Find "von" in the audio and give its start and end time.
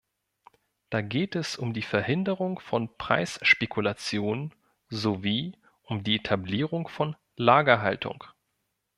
2.57-2.97, 6.87-7.15